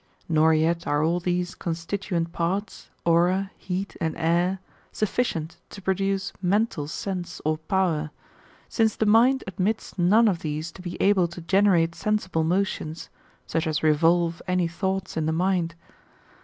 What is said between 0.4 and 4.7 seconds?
yet are all these constituent parts, aura, heat, and air,